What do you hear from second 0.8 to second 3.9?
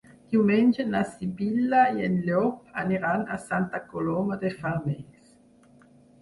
na Sibil·la i en Llop aniran a Santa